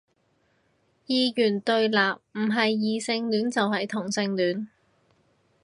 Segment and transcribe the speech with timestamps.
[1.07, 4.65] 二元對立，唔係異性戀就係同性戀